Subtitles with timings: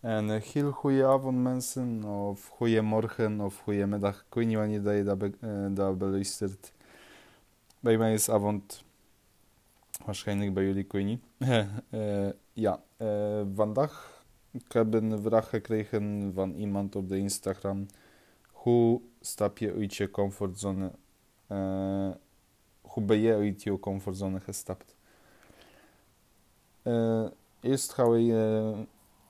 [0.00, 4.24] En uh, heel goede avond mensen, of goede morgen, of goede middag.
[4.28, 5.74] Ik weet niet wanneer dat je dat, be uh,
[6.38, 6.72] dat.
[7.80, 8.84] Bij mij is avond,
[10.04, 11.22] waarschijnlijk bij jullie, ik weet niet.
[11.90, 12.80] uh, ja,
[13.54, 17.86] vandaag ik heb een vraag gekregen van iemand op de Instagram.
[18.50, 20.90] Hoe stap je uit je comfortzone?
[22.80, 24.94] hoe ben je uit je comfortzone gestapt?
[27.60, 28.86] eerst gaan we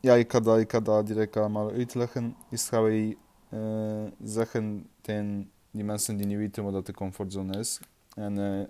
[0.00, 2.36] ja, ik ga dat, ik ga direct allemaal uitleggen.
[2.50, 3.16] Eerst gaan wij
[3.50, 7.80] uh, zeggen tegen die mensen die niet weten wat de comfortzone is.
[8.14, 8.66] En uh,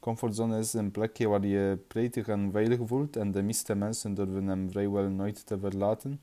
[0.00, 4.46] comfortzone is een plekje waar je prettig en veilig voelt en de meeste mensen durven
[4.46, 6.20] hem vrijwel nooit te verlaten.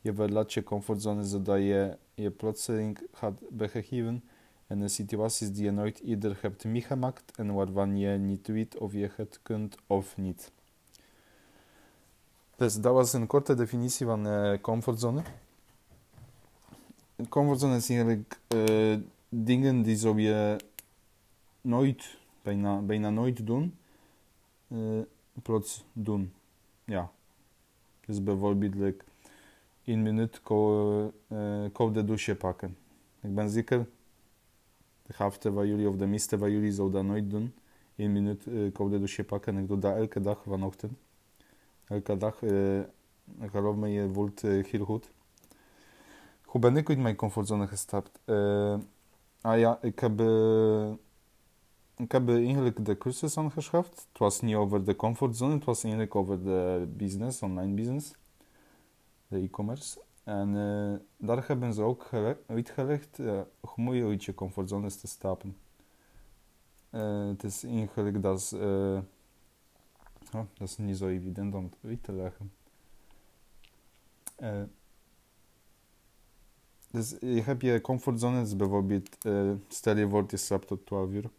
[0.00, 4.22] Je verlaat je comfortzone zodat je je plotseling gaat begeven
[4.68, 9.10] in situaties die je nooit eerder hebt meegemaakt en waarvan je niet weet of je
[9.16, 10.52] het kunt of niet.
[12.62, 15.22] Dus dat was een korte definitie van uh, comfortzone.
[17.28, 20.56] Comfortzone is eigenlijk uh, dingen die zou je
[21.60, 23.76] nooit, bijna, bijna nooit doen,
[24.68, 25.00] uh,
[25.42, 26.32] plots doen.
[26.84, 27.10] Ja.
[28.06, 29.04] Dus bijvoorbeeld like,
[29.84, 31.10] één minuut kou,
[31.72, 32.76] koude douche pakken.
[33.20, 33.88] Ik ben zeker,
[35.02, 37.54] de helft van jullie of de meeste van jullie zou dat nooit doen.
[37.96, 39.58] Eén minuut koude douche pakken.
[39.58, 40.92] Ik doe dat elke dag vanochtend
[41.92, 42.42] elke dag.
[42.42, 42.80] Uh,
[43.40, 45.10] geloof me, je voelt uh, heel goed.
[46.44, 48.20] Hoe ben ik uit mijn comfortzone gestapt?
[48.24, 48.78] Uh,
[49.40, 50.12] ah ja, ik heb,
[51.96, 54.06] ik heb eigenlijk de cursus aangeschaft.
[54.08, 58.14] Het was niet over de comfortzone, het was eigenlijk over de business, online business,
[59.28, 60.00] de e-commerce.
[60.24, 60.52] En
[61.16, 62.10] daar hebben ze ook
[62.46, 63.16] uitgelegd
[63.60, 65.56] hoe moet je uit je comfortzone te stappen.
[67.30, 68.56] het is eigenlijk dat
[70.32, 72.52] ja, dat is niet zo evident om het uit te leggen.
[74.40, 74.62] Uh,
[76.90, 81.30] dus je hebt je comfortzone, bijvoorbeeld, uh, stel je voor je slaapt tot 12 uur.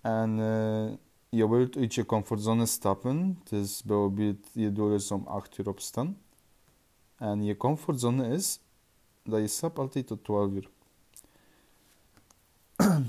[0.00, 0.92] En uh,
[1.28, 6.18] je wilt uit je comfortzone stappen, dus bijvoorbeeld je doel is om 8 uur opstaan.
[7.16, 8.60] En je comfortzone is
[9.22, 10.70] dat je slaapt altijd tot 12 uur.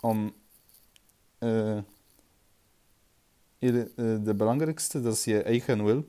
[0.00, 0.32] om
[3.60, 3.84] Eh,
[4.24, 6.04] de belangrijkste, dat is je eigen wil.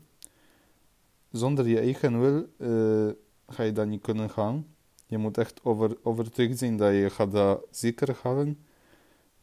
[1.32, 3.14] Zonder je eigen wil uh,
[3.48, 4.66] ga je dat niet kunnen gaan.
[5.06, 8.66] Je moet echt over, overtuigd zijn dat je gaat dat zeker halen.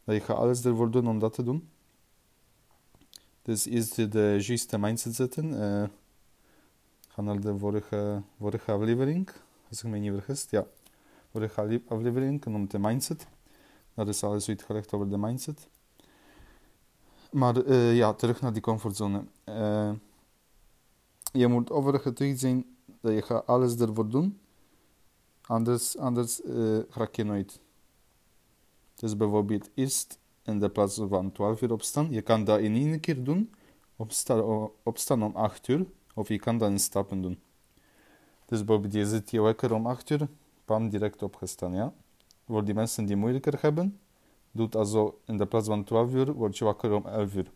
[0.04, 1.68] Dat je gaat alles ervoor doen om dat te doen.
[3.42, 5.52] Dus eerst de juiste mindset zetten.
[5.52, 5.84] Uh,
[7.08, 9.30] ga naar de vorige, vorige aflevering,
[9.68, 10.46] als ik me niet vergis.
[10.50, 10.66] Ja,
[11.30, 13.26] vorige aflevering om de mindset.
[13.94, 15.68] Dat is alles uitgelegd over de mindset.
[17.30, 19.24] Maar uh, ja, terug naar die comfortzone.
[19.44, 19.90] Uh,
[21.32, 22.64] je moet overgetuigd zijn
[23.00, 24.38] dat je gaat alles ervoor doen.
[25.46, 27.60] Anders, anders uh, raak je nooit.
[28.94, 32.10] Dus bijvoorbeeld eerst in de plaats van 12 uur opstaan.
[32.10, 33.54] Je kan dat in één keer doen.
[33.96, 35.86] Opstaan, opstaan om 8 uur.
[36.14, 37.40] Of je kan dat in stappen doen.
[38.46, 40.28] Dus bijvoorbeeld je zit je wekker om 8 uur.
[40.64, 41.92] Pam, direct opgestaan, ja.
[42.46, 43.98] Voor die mensen die moeilijker hebben
[44.58, 47.50] doet also in de plaats van 12 uur, word je wakker om 11 uur.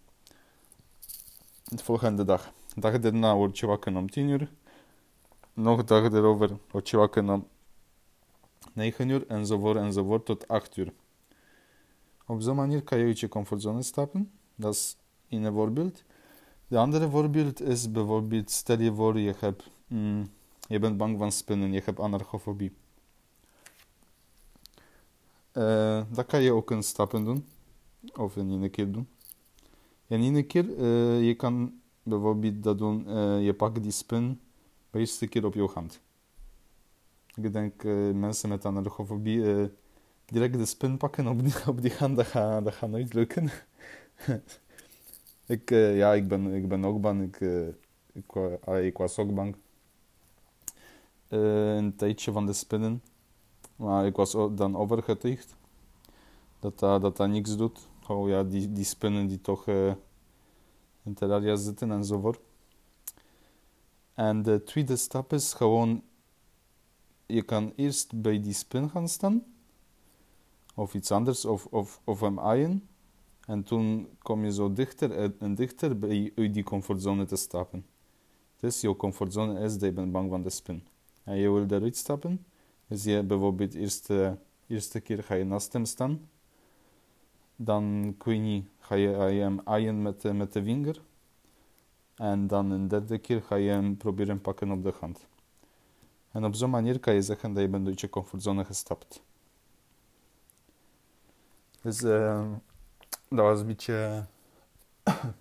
[1.65, 2.53] De volgende dag.
[2.75, 4.51] De dag daarna word je wakker om 10 uur.
[5.53, 7.47] Nog een dag erover word je wakker om
[8.73, 10.93] 9 uur, enzovoort, enzovoort, tot 8 uur.
[12.27, 14.31] Op zo'n manier kan je uit je comfortzone stappen.
[14.55, 14.97] Dat is
[15.29, 16.05] een voorbeeld.
[16.69, 20.31] De andere voorbeeld is bijvoorbeeld, stel je voor, je, hebt, mm,
[20.69, 22.73] je bent bang van spinnen, je hebt anarchofobie.
[25.53, 27.47] Uh, dat kan je ook in stappen doen.
[28.15, 29.09] Of in één keer doen.
[30.07, 34.41] In één keer, uh, je kan bijvoorbeeld dat doen, uh, je pakt die spin
[34.91, 36.01] de eerste keer op je hand.
[37.35, 39.71] Ik denk mensen met anarchofobie
[40.25, 43.51] direct de spin pakken op die, op die hand, dat gaat, dat gaat nooit lukken.
[45.47, 47.23] ik, ja, ik ben, ik ben ook bang.
[47.23, 47.41] Ik,
[48.13, 48.33] ik,
[48.83, 49.57] ik was ook bang.
[51.29, 53.03] een tijdje van de spinnen.
[53.83, 55.57] Maar ik was dan overgetuigd
[56.59, 57.89] dat dat, dat, niks doet.
[58.09, 59.93] Oh ja, die, die spinnen die toch uh,
[61.03, 62.41] in terraria zitten enzovoort.
[64.15, 66.03] En de tweede stap is gewoon,
[67.27, 69.45] je kan eerst bij die spin gaan staan,
[70.75, 72.89] of iets anders, of, of, of hem aaien.
[73.47, 77.87] En toen kom je zo dichter en dichter bij die comfortzone te stappen.
[78.57, 80.87] Dus jouw comfortzone is je bent bang van de spin.
[81.25, 82.45] En je wil eruit stappen,
[82.93, 86.29] dus je bijvoorbeeld eerste, eerste keer ga je naast hem staan.
[87.57, 89.09] Dan kun je, ga je,
[89.41, 91.03] hem aaien met, met de vinger.
[92.15, 95.27] En dan een derde keer ga je hem proberen pakken op de hand.
[96.31, 99.23] En op zo'n manier kan je zeggen dat je bent uit je comfortzone gestapt.
[101.83, 102.51] Dus uh,
[103.29, 104.27] dat was een beetje
[105.03, 105.33] de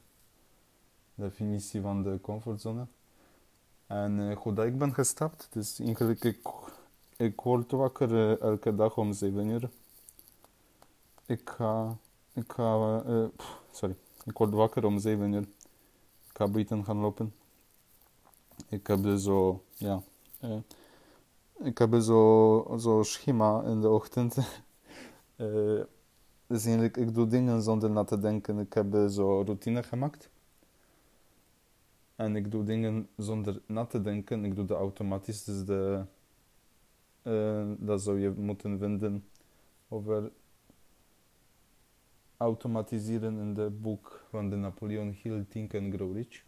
[1.15, 2.85] definitie van de comfortzone.
[3.87, 5.47] En uh, ik ben gestapt.
[5.51, 6.39] Dus eigenlijk, ik,
[7.21, 9.69] ik word wakker uh, elke dag om 7 uur.
[11.25, 11.97] Ik ga,
[12.33, 13.25] ik ga, uh,
[13.71, 13.95] sorry,
[14.25, 15.41] ik word wakker om 7 uur.
[16.29, 17.33] Ik ga buiten gaan lopen.
[18.69, 20.01] Ik heb dus zo, ja,
[21.63, 24.35] ik heb zo, zo schema in de ochtend.
[26.47, 28.59] dus eigenlijk, ik doe dingen zonder na te denken.
[28.59, 30.29] Ik heb zo routine gemaakt.
[32.15, 34.45] En ik doe dingen zonder na te denken.
[34.45, 35.43] Ik doe dat automatisch.
[35.43, 36.05] Dus de,
[37.23, 39.25] uh, dat zou je moeten vinden
[39.87, 40.31] over
[42.37, 46.43] automatiseren in het boek van de Napoleon Hill, Think and Grow Rich.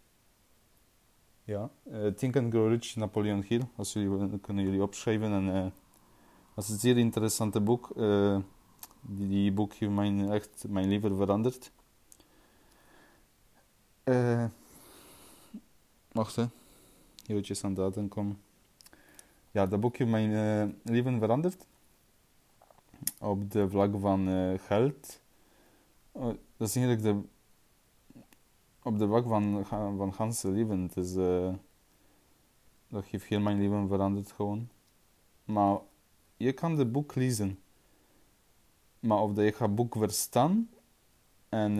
[1.43, 3.61] Ja, uh, Think and Grow Rich, Napoleon Hill.
[3.75, 5.31] Als jullie kunnen jullie opschrijven.
[5.31, 5.71] En, uh,
[6.55, 7.91] dat is een zeer interessante boek.
[9.01, 11.71] die, die boek heeft mijn, echt mijn leven veranderd.
[16.11, 16.45] Wacht, hè.
[17.27, 18.39] Eventjes aan datum komen.
[19.53, 21.65] Ja, dat boek heeft mijn uh, leven veranderd.
[23.19, 25.21] Op de vlak van uh, geld.
[26.17, 26.23] Uh,
[26.57, 27.21] dat is eigenlijk de...
[28.83, 29.65] Op de vlak van,
[29.97, 30.81] van ganse leven.
[30.81, 31.13] Het is,
[32.87, 34.69] dat heeft heel mijn leven veranderd gewoon.
[35.45, 35.77] Maar
[36.37, 37.59] je kan het boek lezen.
[38.99, 40.69] Maar of je gaat boek verstaan
[41.49, 41.77] en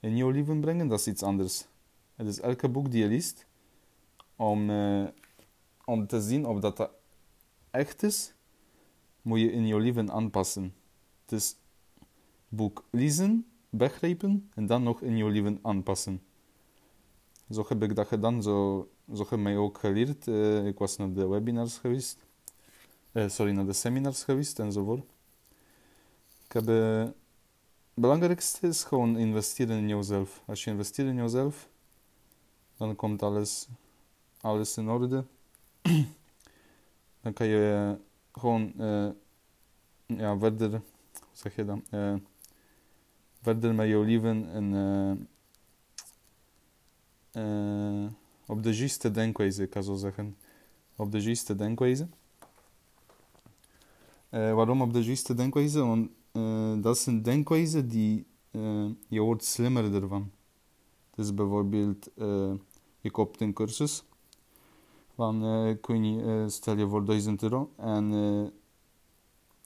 [0.00, 1.66] in jouw leven brengen, dat is iets anders.
[2.14, 3.46] Het is elke boek die je leest,
[4.36, 4.70] om,
[5.88, 6.90] om te zien of dat,
[7.70, 8.34] echt is,
[9.22, 10.74] moet je in je leven aanpassen.
[11.24, 11.56] Dus
[12.48, 16.22] boek lezen, begrijpen en dan nog in je leven aanpassen.
[17.50, 20.26] Zo heb ik dat gedaan, zo, zo heb mij ook geleerd.
[20.26, 22.18] Uh, ik was naar de webinars geweest,
[23.12, 25.04] uh, sorry, naar de seminars geweest enzovoort.
[26.44, 27.14] Ik heb, het
[27.94, 30.42] belangrijkste is gewoon investeren in jezelf.
[30.46, 31.68] Als je investeert in jezelf,
[32.76, 33.68] dan komt alles,
[34.40, 35.24] alles in orde.
[37.22, 37.96] dan kan je
[38.32, 39.08] gewoon uh,
[40.06, 40.80] ja, verder, hoe
[41.32, 41.78] zeg je dat?
[41.90, 42.14] Uh,
[43.42, 44.72] verder met jouw leven en
[47.32, 48.10] uh,
[48.46, 50.36] op de juiste denkwijze, kan zo zeggen.
[50.96, 52.08] Op de juiste denkwijze.
[54.30, 55.80] waarom op de juiste denkwijze?
[55.84, 56.10] Want
[56.82, 58.26] dat is een denkwijze die
[59.08, 60.30] je wordt slimmer ervan.
[61.14, 62.10] Dus bijvoorbeeld
[63.00, 64.04] je koopt een cursus
[65.18, 65.44] van,
[65.86, 67.72] weet niet, uh, stel je voor 1000 euro.
[67.76, 68.48] En uh,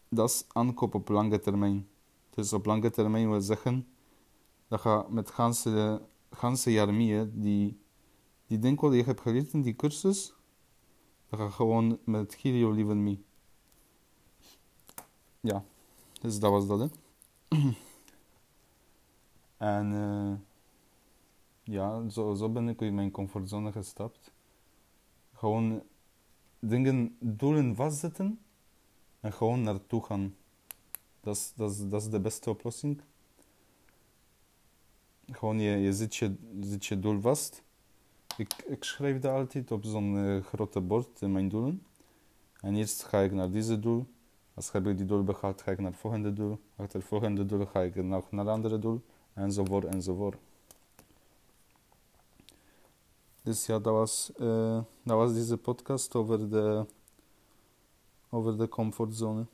[0.09, 1.89] dat is aankoop op lange termijn.
[2.31, 3.87] Dus op lange termijn wil zeggen
[4.69, 6.93] dat je met ganse, ganse jaar
[7.33, 7.81] die,
[8.47, 10.35] die denk wat je hebt geleerd in die cursus,
[11.29, 13.25] dat ga gewoon met heel leven mee.
[15.41, 15.65] Ja,
[16.21, 16.89] dus dat was dat, hè.
[19.77, 19.93] en...
[19.93, 20.51] eh
[21.65, 24.33] ja, zo, zo ben ik in mijn comfortzone gestapt.
[25.43, 25.83] Gewoon
[26.59, 28.39] dingen, doelen vastzetten
[29.21, 30.35] en gewoon naartoe gaan.
[31.21, 31.55] Dat
[31.91, 33.01] is, de beste oplossing.
[35.31, 36.37] Gewoon, je, je, zet je,
[36.79, 37.63] je doel vast.
[38.37, 41.87] Ik, schrijf dat altijd op zo'n uh, grote bord, mijn doelen.
[42.61, 44.07] En eerst ga ik naar deze doel.
[44.55, 46.59] Als heb ik die doel behaald, ga ik naar het volgende doel.
[46.77, 49.03] Achter het volgende doel ga ik naar het andere doel.
[49.35, 50.39] Enzovoort, enzovoort.
[53.43, 56.87] Dus ja, dat was, uh, dat was deze podcast over de,
[58.29, 59.47] over de comfortzone.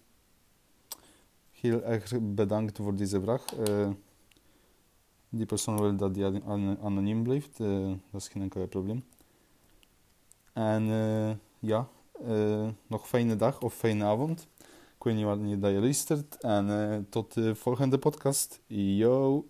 [1.50, 3.68] Heel erg bedankt voor deze vraag.
[3.68, 3.90] Uh,
[5.28, 6.24] die persoon wil dat die
[6.82, 9.04] anoniem blijft, uh, dat is geen enkel probleem.
[10.52, 10.84] En
[11.58, 11.88] ja,
[12.86, 14.48] nog fijne dag of fijne avond.
[14.96, 16.36] Ik weet niet wanneer je luistert.
[16.40, 18.60] En tot de volgende podcast.
[18.66, 19.46] Yo!